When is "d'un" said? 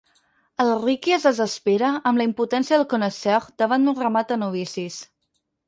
3.89-4.01